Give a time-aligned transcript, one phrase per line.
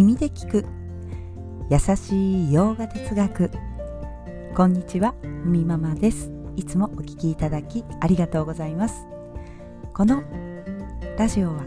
[0.00, 0.64] 耳で聞く。
[1.68, 3.50] 優しい洋画哲学。
[4.56, 6.32] こんにちはみママです。
[6.56, 9.04] いつもお聞きいただきありがとうございます。
[9.92, 10.22] この
[11.18, 11.64] ラジオは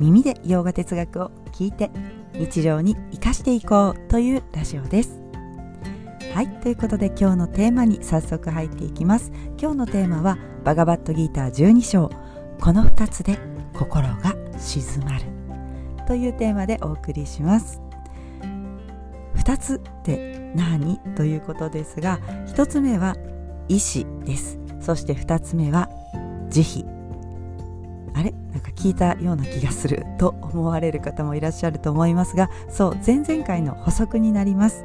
[0.00, 1.90] 耳で洋画哲学を聞いて
[2.32, 5.20] 日常に生かしていこうというラジオです。
[6.32, 9.30] はいということで今日のテーマに早速入っていきます。
[9.60, 12.10] 今日のテーマはバガバットギーター12章。
[12.58, 13.38] この2つで
[13.74, 15.35] 心が静まる。
[16.06, 17.80] というテーマでお送りします。
[19.36, 23.16] 2つって何ということですが1つ目は
[23.68, 24.58] 意志です。
[24.80, 25.88] そして2つ目は
[26.48, 26.86] 慈悲。
[28.14, 28.32] あれ？
[28.52, 34.84] なんか聞いたような気がすると思われる方もいらっしゃると思いますがそう前々回の補足になります。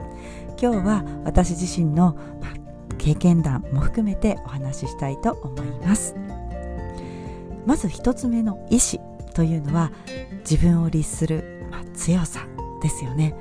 [0.61, 2.49] 今日は私自身の、ま
[2.97, 6.16] 経験談も含めてお話ししたいと思います。
[7.66, 8.99] まず1つ目の意志。
[9.31, 9.91] というのは
[10.40, 12.45] 自分を律する、ま強さ
[12.81, 13.36] ですよね。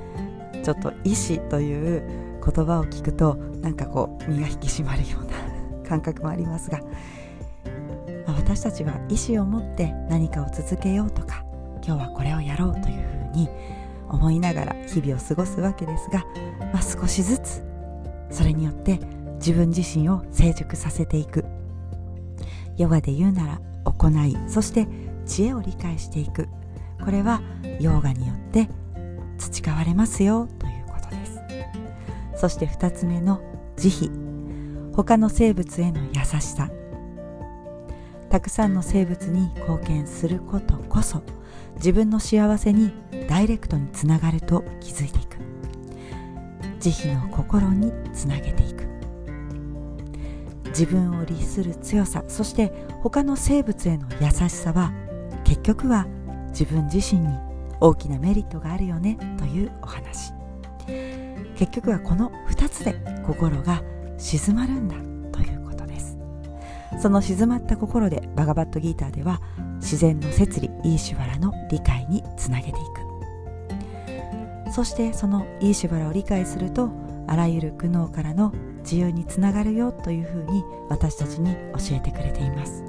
[0.63, 2.03] ちょっと意志という
[2.43, 5.31] 言葉を聞くとなんかこう身が引き締まるような
[5.87, 6.79] 感覚もありますが、
[8.27, 11.43] まあ、私たちは意志を持って何かを続けようとか
[11.83, 13.49] 今日はこれをやろうというふうに
[14.09, 16.23] 思いながら日々を過ごすわけですが、
[16.73, 17.63] まあ、少しずつ
[18.29, 18.99] それによって
[19.35, 21.45] 自分自身を成熟させていく。
[22.77, 24.87] ヨガで言うなら行いそして
[25.31, 26.49] 知恵を理解していく。
[27.01, 27.41] これは
[27.79, 28.67] ヨガによって
[29.37, 30.45] 培われますよ。
[30.59, 31.39] ということです。
[32.35, 33.41] そして2つ目の
[33.77, 34.11] 慈悲。
[34.93, 36.69] 他の生物への優しさ。
[38.29, 41.21] たくさんの生物に貢献することこそ
[41.75, 42.93] 自分の幸せに
[43.29, 45.37] ダイレクトにつながると気づいていく。
[46.81, 48.85] 慈悲の心につなげていく。
[50.71, 54.93] 自分を律する強さそして他の生物への優しさは
[55.51, 56.07] 結局は
[56.51, 57.27] 自分自身に
[57.81, 60.31] 大きなメリットがあるよねというお話。
[61.57, 63.83] 結局はこの2つで心が
[64.17, 64.95] 静まるんだ
[65.37, 66.17] ということです。
[67.01, 69.41] その静まった心でバガバットギーターでは
[69.81, 72.73] 自然の摂理イーシュバラの理解につなげてい
[74.65, 74.71] く。
[74.71, 76.89] そしてそのイーシュバラを理解すると
[77.27, 82.85] あらゆる苦悩からの自由につながるよというふうに私たちに教えてくれています、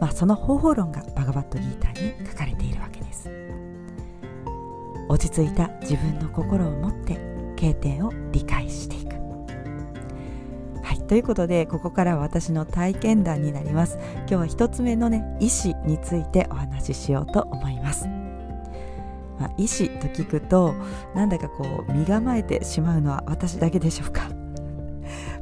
[0.00, 3.30] まあ、その方法論がバガバットギーターに書かれているわけです。
[5.08, 7.18] 落ち着いた自分の心を持って
[7.56, 9.16] 経典を理解していく。
[10.82, 13.98] はいということでここからは私の体験談になります。
[14.18, 18.08] 今日は一つ目のね意思についてお話ししようと思います。
[19.38, 20.74] まあ、意思と聞くと
[21.14, 24.28] なんだかこう身構えてしまうのは私だけでしょうか。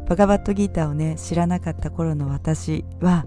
[0.07, 3.27] バガバットギーターをね知らなかった頃の私は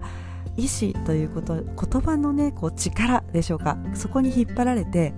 [0.58, 3.78] 意志ということ言葉のねこう力でしょうか。
[3.94, 5.14] そこに引っ張られて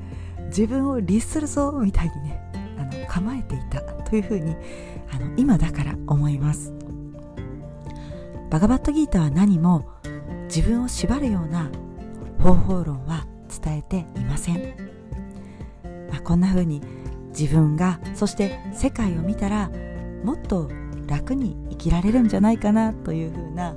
[0.46, 4.54] 自分を律するぞみたいにねあの構えていたというふうに
[5.12, 6.72] あの今だから思います。
[8.50, 9.86] バガバットギーターは何も
[10.46, 11.70] 自分を縛るような
[12.42, 13.26] 方法論は
[13.62, 14.74] 伝えていません、
[16.10, 16.82] まあ、こんな風に
[17.28, 19.70] 自分がそして世界を見たら
[20.24, 20.68] もっと
[21.06, 23.76] 楽に生きられるんじゃないかなという風な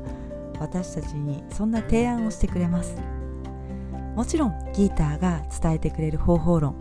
[0.63, 2.95] 私たちにそんな提案をしてくれます。
[4.15, 6.75] もちろんギーターが伝えてくれる方法論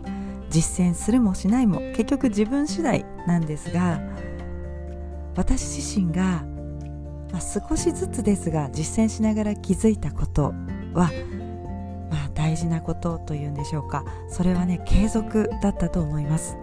[0.49, 3.99] 実践するもしないも結局自分次第なんですが
[5.35, 6.45] 私自身が、
[7.31, 10.53] まあ、少しずつですが実践しながら気づいたこと
[10.93, 11.09] は、
[12.11, 14.05] まあ、大事なことというんでしょうか。
[14.29, 16.55] それはね継続だったと思います。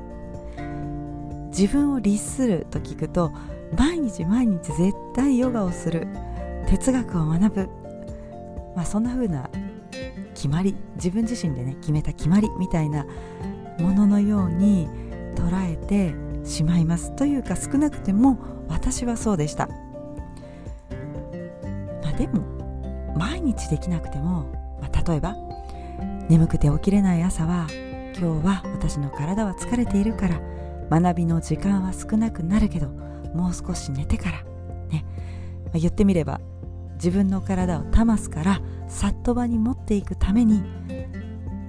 [1.48, 3.32] 自分を律すると聞くと
[3.76, 6.06] 毎日毎日絶対ヨガをする。
[6.68, 7.68] 哲学を学ぶ、
[8.76, 9.50] まあ、そんな風な
[10.34, 13.04] 決まり自分自身でね決めた決まりみたいな
[13.78, 14.88] もののように
[15.34, 16.14] 捉えて
[16.48, 17.14] しまいます。
[17.16, 18.38] というか少なくても
[18.68, 19.74] 私はそうでした、ま
[22.08, 22.42] あ、でも
[23.16, 25.36] 毎日できなくても、まあ、例えば
[26.28, 27.66] 眠くて起きれない朝は
[28.16, 30.40] 今日は私の体は疲れているから
[30.90, 32.88] 学びの時間は少なくなるけど
[33.34, 34.42] もう少し寝てから
[34.88, 35.04] ね、
[35.64, 36.40] まあ、言ってみれば
[37.02, 40.62] 自分の体をタマスからサット場に持っていくために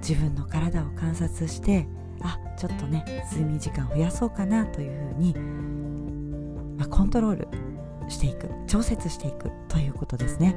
[0.06, 1.86] 自分の体を観察して
[2.20, 5.34] あちょっとね睡眠時間を増やそうかなというふうに、
[6.76, 7.48] まあ、コントロール
[8.10, 10.54] していく調節していくということですね、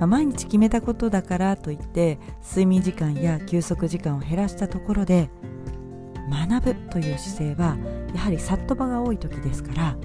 [0.00, 5.30] まあ、毎日決めたことだからといって睡眠時間や休息時間を減らしたところで
[6.28, 7.76] 学ぶという姿勢は
[8.12, 9.96] やはりサット場が多い時ですから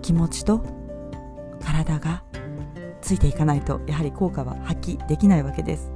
[0.00, 0.77] 気持ちと
[1.68, 2.22] 体が
[3.02, 5.92] ついていかないとやはり効果は発揮できないわけです、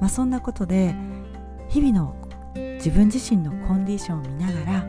[0.00, 0.94] まあ、そんなことで
[1.68, 2.16] 日々の
[2.54, 4.86] 自分自身のコンディションを見ながら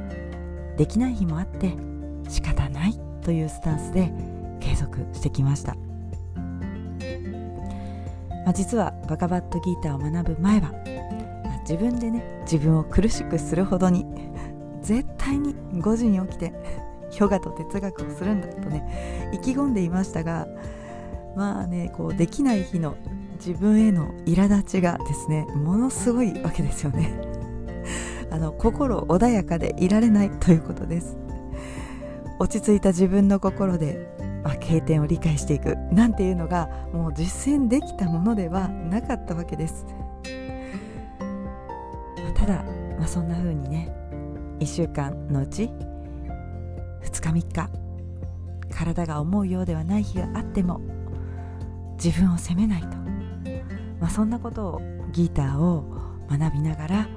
[0.77, 1.75] できない日もあって
[2.29, 4.11] 仕方ないというスタンスで
[4.59, 5.81] 継続してきました、ま
[8.49, 10.71] あ、実はバカバットギーターを学ぶ前は、
[11.43, 14.05] まあ、自分でね自分を苦しくするほどに
[14.81, 16.53] 絶対に5時に起きて
[17.19, 20.48] ヨガと哲学をするんだとね意気込んでいましたが
[21.36, 22.95] まあねこうできない日の
[23.45, 27.12] 自分への苛立ちがですねものすごいわけですよね。
[28.31, 31.18] あの心穏やかでいられないということです。
[32.39, 34.07] 落ち着いた自分の心で、
[34.44, 39.86] まあ、経典を理解していくなんていうのがもう実践できたものではなかったわけです、
[42.18, 42.63] まあ、ただ、
[42.98, 43.95] まあ、そんな風にね
[44.60, 45.71] 1週間のうち
[47.03, 47.94] 2日3日。
[48.73, 50.81] 体が思うようではない日があっても
[52.03, 52.88] 自分を責めないと、
[54.00, 55.85] まあ、そんなことをギターを
[56.29, 57.07] 学びながら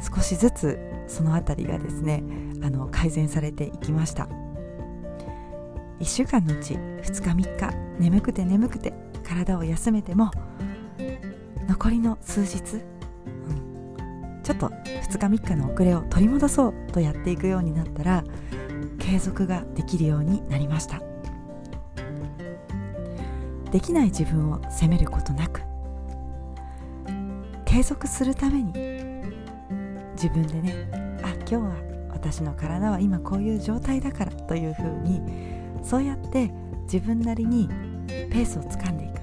[0.00, 0.78] 少しずつ
[1.08, 2.22] その辺りがですね
[2.62, 4.28] あの改善されていきました。
[6.00, 8.92] 1週間のうち2日3日眠くて眠くて
[9.24, 10.30] 体を休めても
[11.66, 18.22] 残りの数日、うん、ちょっと2日3日の遅れを取り戻そうとやっていくようになったら
[19.08, 21.00] 継続ができるようになりました。
[23.70, 25.60] できない自分を責めることなく
[27.66, 28.72] 継続するために
[30.12, 30.90] 自分でね
[31.22, 31.74] あ今日は
[32.10, 35.20] 私の体は今こういう状態だからというふうに
[35.82, 36.50] そうやって
[36.84, 37.68] 自分なりに
[38.06, 39.20] ペースをつかんでいく。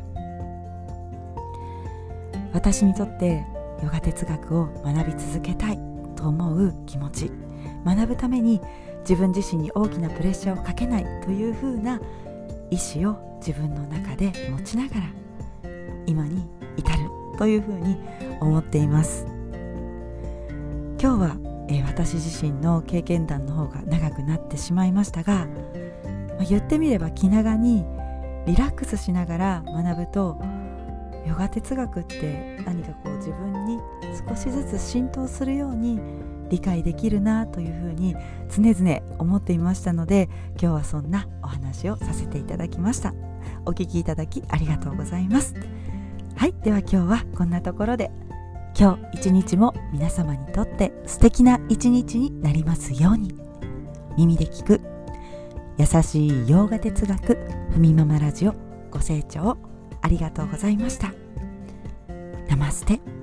[2.54, 3.44] 私にとって
[3.84, 5.80] ヨガ哲学を学び続けたい
[6.16, 7.32] と思う気持ち
[7.84, 8.62] 学ぶために
[9.07, 12.02] 自分自身に大きなプレッシャーをかけないというふうな
[12.72, 15.02] 意思を自分の中で持ちながら
[16.07, 17.98] 今に至るというふうに
[18.42, 19.25] 思っています。
[21.00, 21.38] 今日は、
[21.69, 25.48] え、私自身の経験談の方が長くなってしまいましたが、
[26.40, 27.86] ま、言ってみれば気長に
[28.48, 30.38] リラックスしながら学ぶと
[31.28, 33.80] ヨガ哲学って何かこう自分に
[34.28, 36.00] 少しずつ浸透するように
[36.50, 38.16] 理解できるなというふうに
[38.50, 40.30] 常々思っていましたので
[40.62, 43.14] 今日はそんなお話をさせていただきました。
[43.66, 45.56] お聞きいただきありがとうございます。
[46.36, 48.12] はいでは今日はこんなところで
[48.78, 53.36] 今日一日も皆様にとって素敵な一日になりますように。
[54.18, 54.82] 耳で聞く
[55.78, 57.38] 優しい洋画哲学
[57.72, 58.56] ふみママラジオ
[58.90, 59.58] ご清聴
[60.02, 61.14] ありがとうございました。
[62.48, 63.15] ナマステ。